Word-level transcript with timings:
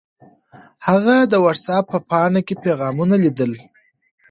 هغه 0.87 1.15
د 1.31 1.33
وټس 1.43 1.65
اپ 1.77 1.85
په 1.91 1.99
پاڼه 2.09 2.41
کې 2.47 2.55
پیغامونه 2.63 3.15
لیدل. 3.23 3.51